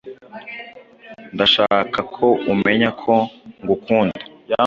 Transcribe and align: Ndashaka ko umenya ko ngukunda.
Ndashaka 1.33 1.99
ko 2.15 2.25
umenya 2.53 2.89
ko 3.01 3.13
ngukunda. 3.61 4.19